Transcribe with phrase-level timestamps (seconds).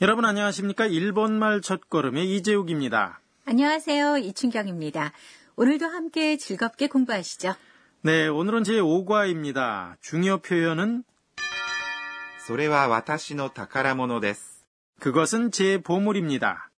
[0.00, 0.86] 여러분 안녕하십니까?
[0.86, 3.20] 일본말 첫걸음의 이재욱입니다.
[3.46, 4.18] 안녕하세요.
[4.18, 5.12] 이춘경입니다.
[5.56, 7.54] 오늘도 함께 즐겁게 공부하시죠.
[8.02, 9.96] 네, 오늘은 제 5과입니다.
[10.00, 11.02] 중요 표현은
[12.46, 14.64] それは私の宝物です。
[15.00, 16.70] 그것은 제 보물입니다.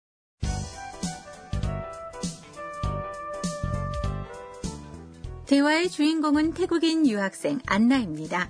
[5.46, 8.50] 대화의 주인공은 태국인 유학생 안나입니다.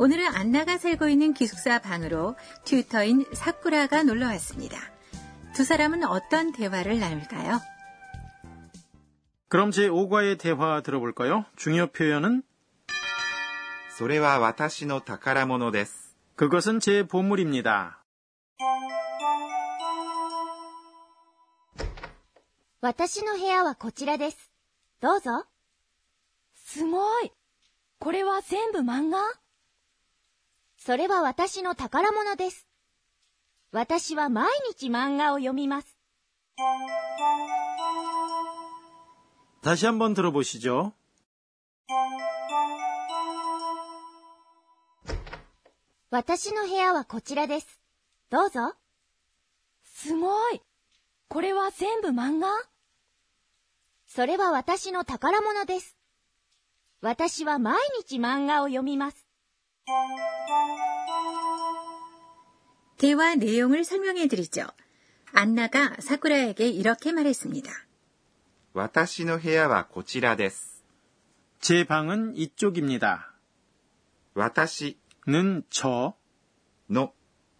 [0.00, 4.78] 오늘은 안나가 살고 있는 기숙사 방으로 튜터인 사쿠라가 놀러 왔습니다.
[5.54, 7.60] 두 사람은 어떤 대화를 나눌까요?
[9.48, 11.44] 그럼 제 5과의 대화 들어볼까요?
[11.56, 12.42] 중요 표현은
[13.96, 16.14] それは私の宝物です。
[16.36, 18.04] 그것은 제 보물입니다.
[22.82, 24.50] 私の部屋はこちらです。
[25.00, 25.46] どうぞ。
[26.54, 27.32] すごい。
[27.98, 29.18] これは全部漫画
[30.80, 32.66] それは私の宝物です。
[33.72, 35.96] 私は毎日漫画を読みます。
[39.62, 40.92] 다시 한번 들어보시죠.
[46.10, 47.80] 私の部屋はこちらです。
[48.30, 48.74] どうぞ。
[49.82, 50.62] すごい。
[51.28, 52.48] これは全部漫画
[54.06, 55.96] それは私の宝物です。
[57.02, 59.26] 私は毎日漫画を読みます。
[62.98, 64.66] 대화 내용을 설명해 드리죠.
[65.32, 67.70] 안나가 사쿠라에게 이렇게 말했습니다.
[68.72, 70.84] 私の部屋はこちらです。
[71.60, 73.32] 제 방은 이쪽입니다.
[74.34, 76.14] 私 는 저,
[76.90, 77.12] の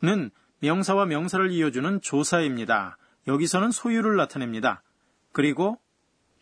[0.02, 2.98] 는 명사와 명사를 이어주는 조사입니다.
[3.26, 4.82] 여기서는 소유를 나타냅니다.
[5.32, 5.78] 그리고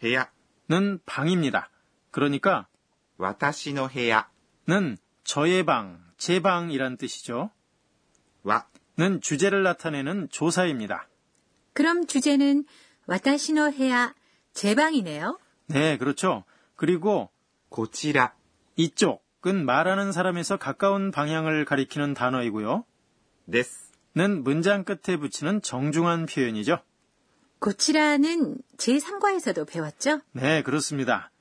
[0.01, 0.31] 部屋、
[0.69, 1.71] 는 방입니다.
[2.11, 2.69] 그러니까
[3.19, 4.29] 私の部屋
[4.69, 7.52] 는 저의 방, 제 방이란 뜻이죠.
[8.44, 11.08] 와는 주제를 나타내는 조사입니다.
[11.74, 12.66] 그럼 주제는
[13.06, 14.14] 와타시노 해야
[14.54, 15.40] 제 방이네요.
[15.68, 16.44] 네, 그렇죠.
[16.76, 17.30] 그리고
[17.70, 18.34] 고치라
[18.76, 22.86] 이쪽은 말하는 사람에서 가까운 방향을 가리키는 단어이고요.
[23.52, 26.80] 데스는 문장 끝에 붙이는 정중한 표현이죠.
[27.60, 30.22] こちら는 제3과에서도 배웠죠?
[30.32, 31.32] 네, 그렇습니다.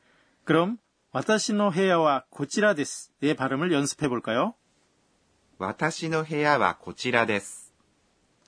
[0.44, 0.78] 그럼
[1.12, 4.54] 와타시노 헤야와 고치라 데스의 발음을 연습해 볼까요?
[5.58, 7.72] 私の部屋はこちらです.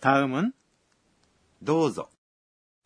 [0.00, 0.52] 다음은
[1.64, 2.08] どうぞ.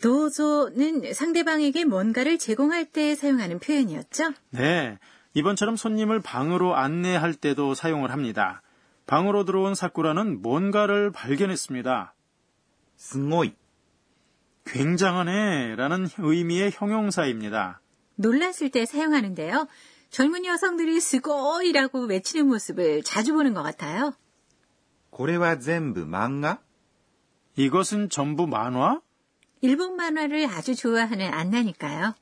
[0.01, 4.33] どうぞ는 상대방에게 뭔가를 제공할 때 사용하는 표현이었죠?
[4.51, 4.99] 네.
[5.35, 8.62] 이번처럼 손님을 방으로 안내할 때도 사용을 합니다.
[9.06, 12.15] 방으로 들어온 사쿠라는 뭔가를 발견했습니다.
[12.97, 13.55] 스고이
[14.67, 17.81] 굉장하네 라는 의미의 형용사입니다.
[18.17, 19.67] 놀랐을 때 사용하는데요.
[20.11, 24.15] 젊은 여성들이 스고이라고 외치는 모습을 자주 보는 것 같아요.
[25.11, 26.59] 고래와 전부 만화?
[27.57, 29.01] 이것은 전부 만화?
[29.61, 32.15] 일본 만화를 아주 좋아하는 안나니까요.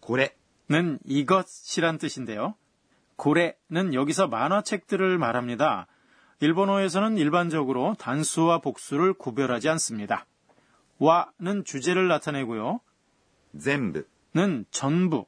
[0.00, 2.54] 고래는 이것이란 뜻인데요.
[3.16, 5.86] 고래는 여기서 만화책들을 말합니다.
[6.40, 10.24] 일본어에서는 일반적으로 단수와 복수를 구별하지 않습니다.
[10.98, 12.80] 와는 주제를 나타내고요.
[13.52, 15.26] 전부 는 전부,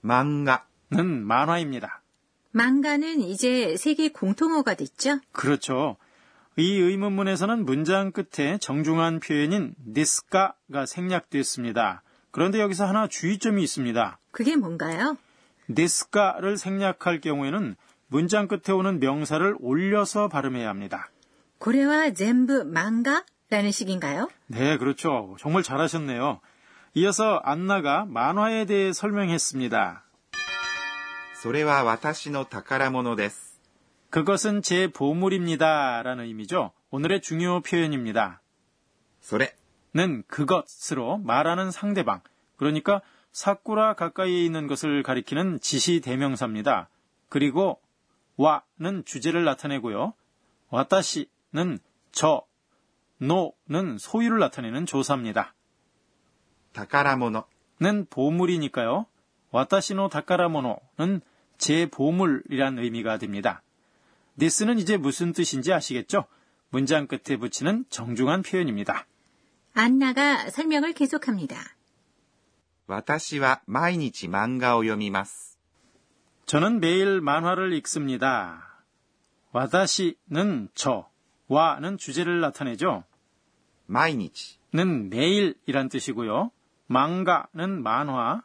[0.00, 2.02] 漫画는 만화입니다.
[2.50, 5.20] 망가는 이제 세계 공통어가 됐죠?
[5.32, 5.96] 그렇죠.
[6.56, 12.02] 이 의문문에서는 문장 끝에 정중한 표현인 니스카가 생략됐습니다.
[12.30, 14.18] 그런데 여기서 하나 주의점이 있습니다.
[14.30, 15.16] 그게 뭔가요?
[15.70, 17.76] 니스카를 생략할 경우에는
[18.08, 21.10] 문장 끝에 오는 명사를 올려서 발음해야 합니다.
[21.58, 24.28] 고래와 젠부 망가라는 식인가요?
[24.48, 25.36] 네, 그렇죠.
[25.38, 26.40] 정말 잘하셨네요.
[26.93, 30.03] 이어서 안나가 만화에 대해 설명했습니다.
[31.41, 33.59] それは私の宝物です。
[34.09, 36.01] 그것은 제 보물입니다.
[36.03, 36.71] 라는 의미죠.
[36.89, 38.41] 오늘의 중요 표현입니다.
[39.21, 39.55] それ
[39.97, 42.21] 는 그것으로 말하는 상대방.
[42.55, 43.01] 그러니까
[43.31, 46.89] 사쿠라 가까이에 있는 것을 가리키는 지시 대명사입니다.
[47.29, 47.79] 그리고
[48.35, 50.13] 와는 주제를 나타내고요.
[50.69, 51.79] 와타시는
[52.11, 52.43] 저,
[53.17, 55.55] 노는 소유를 나타내는 조사입니다.
[56.73, 56.85] 宝
[57.15, 57.43] 物
[57.79, 59.05] 는 보물이니까요.
[59.51, 61.21] 와타시노 다카라모노는
[61.57, 63.61] 제 보물이란 의미가 됩니다.
[64.37, 66.25] 니스는 이제 무슨 뜻인지 아시겠죠?
[66.69, 69.05] 문장 끝에 붙이는 정중한 표현입니다.
[69.73, 71.55] 안나가 설명을 계속합니다.
[72.87, 75.57] 私は毎日漫画を読みます。
[76.45, 78.81] 저는 매일 만화를 읽습니다.
[79.51, 81.09] 와다시는 저,
[81.47, 83.03] 와는 주제를 나타내죠.
[83.87, 86.51] 毎日 는 매일이란 뜻이고요.
[86.92, 88.42] 망가는 만화,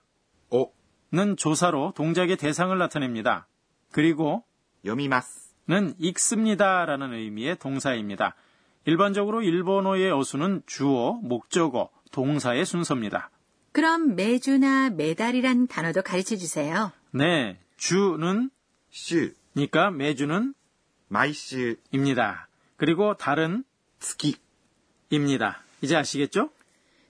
[0.49, 3.47] 오는 조사로 동작의 대상을 나타냅니다.
[3.91, 4.43] 그리고
[4.85, 8.35] 요미마스는 읽습니다라는 의미의 동사입니다.
[8.85, 13.29] 일반적으로 일본어의 어수는 주어, 목적어, 동사의 순서입니다.
[13.73, 16.91] 그럼 매주나 매달이란 단어도 가르쳐 주세요.
[17.11, 18.49] 네, 주는
[18.89, 20.53] 시니까 매주는
[21.09, 22.47] 마이슈입니다.
[22.77, 23.65] 그리고 달은
[23.99, 26.49] 스키입니다 이제 아시겠죠?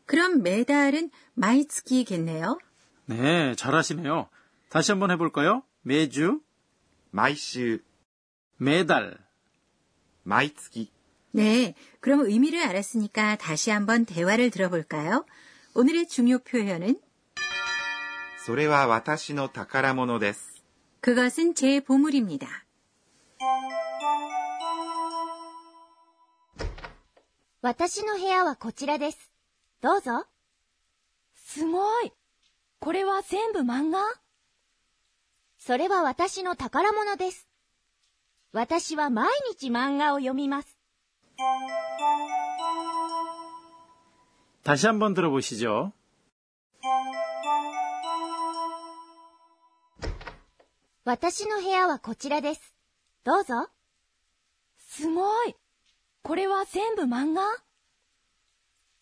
[0.07, 2.59] 그럼 매달은 마이츠키겠네요.
[3.07, 4.29] 네, 잘하시네요.
[4.69, 5.63] 다시 한번 해볼까요?
[5.83, 6.41] 매주,
[7.11, 7.81] 毎週、
[8.59, 9.19] 매달.
[10.25, 10.91] 毎月、
[11.33, 15.25] 네, 그럼 의미를 알았으니까 다시 한번 대화를 들어볼까요?
[15.75, 17.01] 오늘의 중요 표현은
[18.45, 20.63] それは私の宝物です。
[21.01, 22.47] 그것은 제 보물입니다.
[27.61, 29.26] 私の部屋はこちらです。
[29.81, 30.27] どうぞ。
[31.35, 32.13] すごい。
[32.81, 34.01] これは全部漫画
[35.59, 37.49] それは私の宝物です。
[38.53, 40.77] 私は毎日漫画を読みます。
[44.63, 45.93] 다시 한번 들어보시죠.
[51.05, 52.75] 私の部屋はこちらです。
[53.25, 53.69] どうぞ。
[54.79, 55.57] すごい。
[56.23, 57.43] これは全部漫画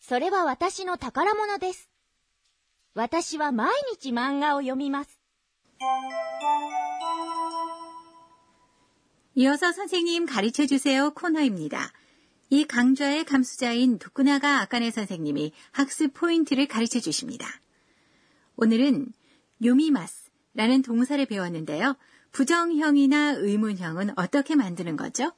[0.05, 1.89] それは私の宝物です。
[2.93, 5.19] 私は毎日漫画を読みます。
[9.35, 11.93] 이어서 선생님 가르쳐 주세요 코너입니다.
[12.49, 17.47] 이 강좌의 감수자인 도쿠나가 아까네 선생님이 학습 포인트를 가르쳐 주십니다.
[18.57, 19.13] 오늘은
[19.63, 21.95] 요미마스라는 동사를 배웠는데요.
[22.33, 25.31] 부정형이나 의문형은 어떻게 만드는 거죠?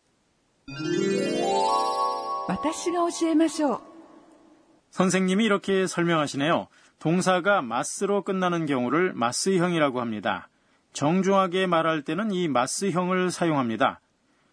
[2.47, 3.86] 私が教えましょう。
[4.90, 6.68] 선생님이 이렇게 설명하시네요.
[6.98, 10.48] 동사가 마스로 끝나는 경우를 마스형이라고 합니다.
[10.92, 14.00] 정중하게 말할 때는 이 마스형을 사용합니다.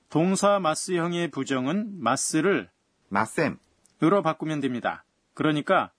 [0.09, 2.69] 동사 마스형의 부정은 마스를
[3.09, 3.57] 마셈
[4.03, 5.05] 으로 바꾸면 됩니다.
[5.33, 5.91] 그러니까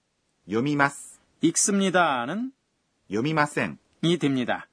[0.49, 2.51] 요미마스 읽습니다는
[3.11, 4.67] 요미마셈이 됩니다.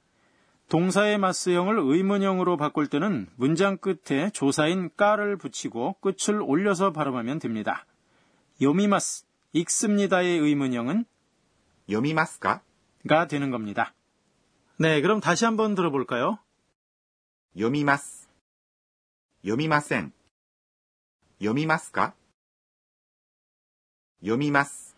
[0.69, 7.85] 동사의 마스형을 의문형으로 바꿀 때는 문장 끝에 조사인 까를 붙이고 끝을 올려서 발음하면 됩니다.
[8.61, 9.24] 요미마스
[9.54, 11.04] 읽습니다의 의문형은
[11.86, 12.62] 読みますか
[13.06, 13.94] 가 되는 겁니다.
[14.78, 16.38] 네, 그럼 다시 한번 들어볼까요?
[17.54, 18.28] 読みます。
[19.42, 20.12] 読みません。
[21.38, 22.14] 読みますか
[24.20, 24.96] 読みます。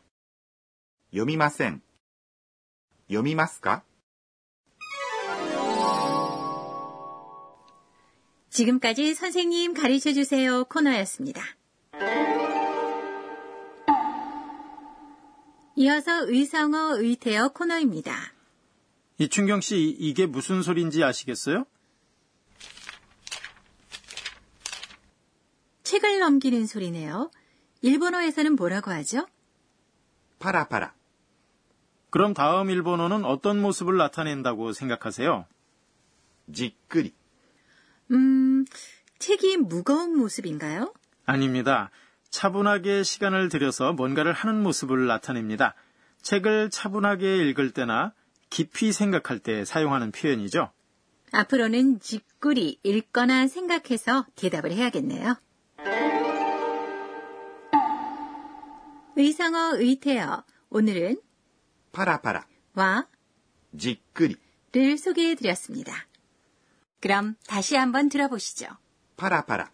[1.11, 1.83] 読みません。
[3.09, 3.83] 読みますか
[8.51, 11.43] 지금까지 선생님 가르쳐 주세요 코너였습니다.
[15.82, 18.34] 이어서 의성어 의태어 코너입니다.
[19.20, 21.66] 이춘경 씨, 이게 무슨 소린지 아시겠어요?
[25.84, 27.30] 책을 넘기는 소리네요.
[27.84, 29.28] 일본어에서는 뭐라고 하죠?
[30.40, 30.96] 파라 파라.
[32.10, 35.46] 그럼 다음 일본어는 어떤 모습을 나타낸다고 생각하세요?
[36.52, 37.14] 지끄리.
[38.10, 38.66] 음,
[39.20, 40.92] 책이 무거운 모습인가요?
[41.28, 41.92] 아닙니다.
[42.38, 45.74] 차분하게 시간을 들여서 뭔가를 하는 모습을 나타냅니다.
[46.22, 48.14] 책을 차분하게 읽을 때나
[48.52, 50.72] 깊이 생각할 때 사용하는 표현이죠.
[51.32, 55.36] 앞으로는 짓구리 읽거나 생각해서 대답을 해야겠네요.
[59.16, 61.20] 의상어 의태어 오늘은
[61.92, 63.08] 파라파라 와
[63.76, 65.92] 짓구리를 소개해 드렸습니다.
[67.00, 68.68] 그럼 다시 한번 들어보시죠.
[69.18, 69.72] 파라파라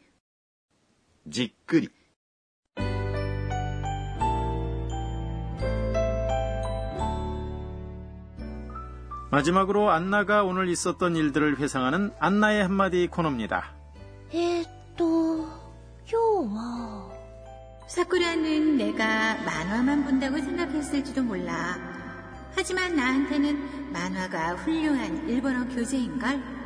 [1.29, 1.89] 짓구리
[9.33, 13.73] 마지막으로 안나가 오늘 있었던 일들을 회상하는 안나의 한마디 코너입니다.
[14.31, 15.49] 에또
[16.13, 17.09] 요와
[17.87, 21.79] 사쿠라는 내가 만화만 본다고 생각했을지도 몰라.
[22.55, 26.62] 하지만 나한테는 만화가 훌륭한 일본어 교재인걸.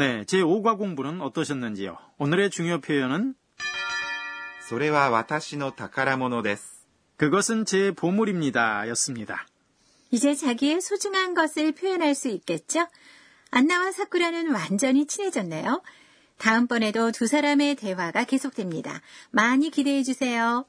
[0.00, 1.96] 네, 제5과 공부는 어떠셨는지요?
[2.18, 3.34] 오늘의 중요 표현은
[4.68, 6.86] それは私の宝物です。
[7.16, 8.88] 그것은 제 보물입니다.
[8.88, 9.46] 였습니다.
[10.10, 12.86] 이제 자기의 소중한 것을 표현할 수 있겠죠?
[13.50, 15.82] 안나와 사쿠라는 완전히 친해졌네요.
[16.38, 19.00] 다음번에도 두 사람의 대화가 계속됩니다.
[19.30, 20.66] 많이 기대해 주세요.